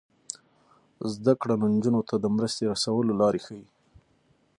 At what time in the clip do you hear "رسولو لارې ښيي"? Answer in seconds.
2.73-3.65